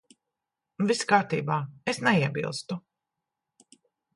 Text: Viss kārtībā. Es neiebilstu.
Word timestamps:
Viss 0.91 1.03
kārtībā. 1.11 1.59
Es 1.93 2.01
neiebilstu. 2.09 2.81